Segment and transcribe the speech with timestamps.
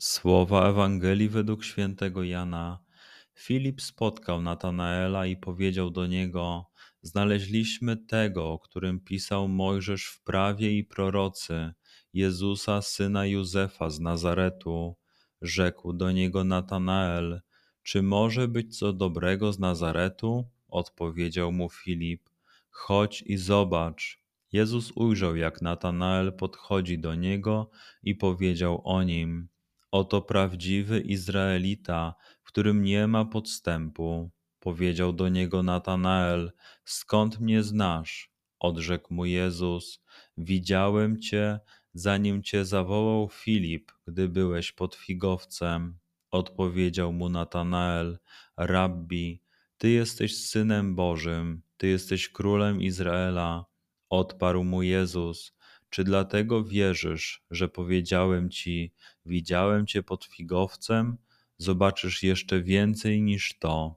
[0.00, 2.78] Słowa Ewangelii według świętego Jana.
[3.34, 6.70] Filip spotkał Natanaela i powiedział do niego:
[7.02, 11.72] Znaleźliśmy tego, o którym pisał Mojżesz w prawie i prorocy,
[12.12, 14.96] Jezusa, syna Józefa z Nazaretu.
[15.42, 17.40] Rzekł do niego Natanael:
[17.82, 20.44] Czy może być co dobrego z Nazaretu?
[20.68, 22.30] Odpowiedział mu Filip:
[22.70, 24.22] Chodź i zobacz.
[24.52, 27.70] Jezus ujrzał, jak Natanael podchodzi do niego
[28.02, 29.48] i powiedział o nim:
[29.90, 34.30] Oto prawdziwy Izraelita, w którym nie ma podstępu.
[34.60, 36.52] Powiedział do niego Natanael:
[36.84, 38.32] Skąd mnie znasz?
[38.58, 40.02] Odrzekł mu Jezus:
[40.36, 41.60] Widziałem cię,
[41.94, 45.98] zanim cię zawołał Filip, gdy byłeś pod figowcem.
[46.30, 48.18] Odpowiedział mu Natanael:
[48.56, 49.42] Rabbi,
[49.78, 53.64] ty jesteś synem Bożym, ty jesteś królem Izraela.
[54.10, 55.57] Odparł mu Jezus:
[55.90, 58.92] Czy dlatego wierzysz, że powiedziałem ci:
[59.26, 61.16] Widziałem cię pod figowcem?
[61.58, 63.96] Zobaczysz jeszcze więcej niż to.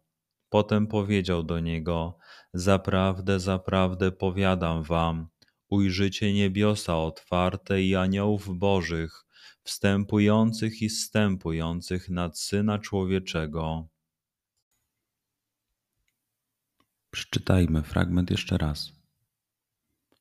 [0.50, 2.18] Potem powiedział do niego:
[2.54, 5.28] Zaprawdę, zaprawdę powiadam wam,
[5.70, 9.26] ujrzycie niebiosa otwarte i aniołów bożych,
[9.64, 13.88] wstępujących i zstępujących nad syna człowieczego.
[17.12, 19.01] Przeczytajmy fragment jeszcze raz.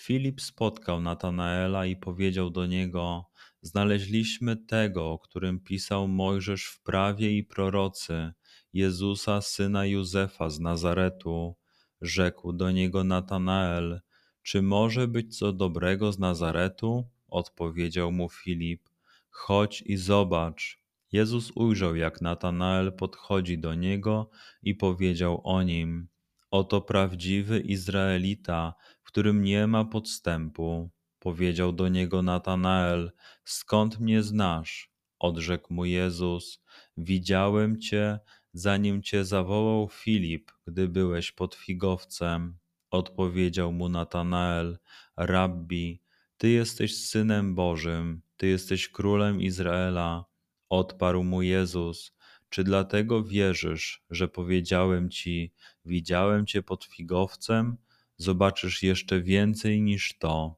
[0.00, 3.30] Filip spotkał Natanaela i powiedział do niego:
[3.62, 8.32] Znaleźliśmy tego, o którym pisał Mojżesz w prawie i prorocy,
[8.72, 11.56] Jezusa, syna Józefa z Nazaretu.
[12.00, 14.00] Rzekł do niego Natanael:
[14.42, 17.08] Czy może być co dobrego z Nazaretu?
[17.28, 18.88] Odpowiedział mu Filip:
[19.30, 20.80] Chodź i zobacz.
[21.12, 24.30] Jezus ujrzał, jak Natanael podchodzi do niego
[24.62, 26.08] i powiedział o nim:
[26.50, 30.90] Oto prawdziwy Izraelita, w którym nie ma podstępu.
[31.18, 33.12] Powiedział do niego Natanael:
[33.44, 34.90] Skąd mnie znasz?
[35.18, 36.62] Odrzekł mu Jezus:
[36.96, 38.18] Widziałem cię,
[38.52, 42.58] zanim cię zawołał Filip, gdy byłeś pod figowcem.
[42.90, 44.78] Odpowiedział mu Natanael:
[45.16, 46.02] Rabbi,
[46.36, 50.24] ty jesteś synem Bożym, ty jesteś królem Izraela.
[50.68, 52.12] Odparł mu Jezus:
[52.50, 55.52] Czy dlatego wierzysz, że powiedziałem ci:
[55.84, 57.76] Widziałem cię pod figowcem?
[58.16, 60.56] Zobaczysz jeszcze więcej niż to.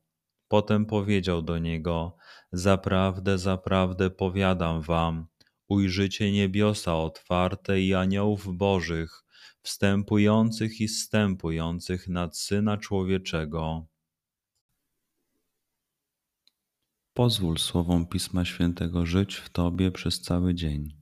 [0.49, 2.17] Potem powiedział do niego:
[2.53, 5.27] Zaprawdę, zaprawdę powiadam wam,
[5.69, 9.25] ujrzycie niebiosa otwarte i aniołów bożych,
[9.63, 13.87] wstępujących i zstępujących nad Syna Człowieczego.
[17.15, 21.02] Pozwól słowom Pisma Świętego żyć w Tobie przez cały dzień.